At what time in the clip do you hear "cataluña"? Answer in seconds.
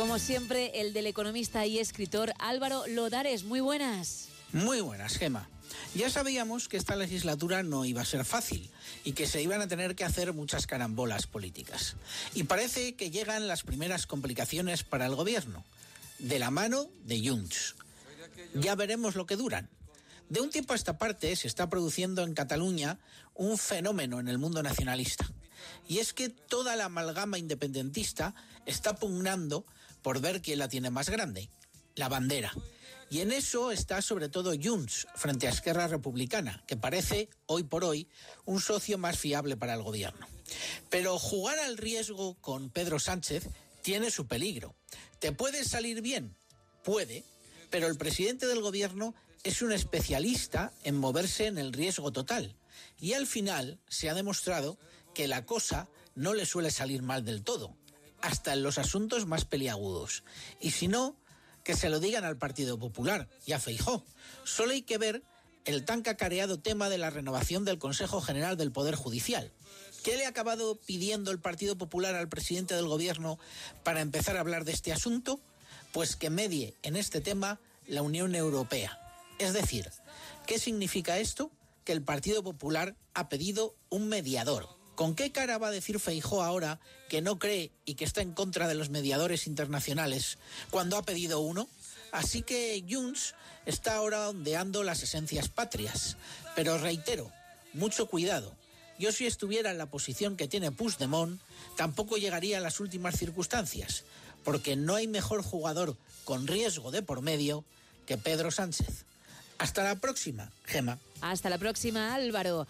22.32-22.98